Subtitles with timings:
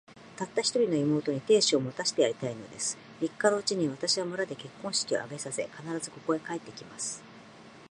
[0.35, 2.97] たった一人の妹に、亭主を持たせてやりたいのです。
[3.21, 7.23] 三日のうちに、私は村で結婚式を挙げさせ、必ず、ここへ帰って来ます。